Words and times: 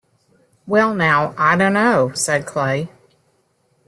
“Well 0.65 0.95
now, 0.95 1.35
I 1.37 1.55
dunno,” 1.55 2.11
said 2.15 2.47
Clay. 2.47 2.89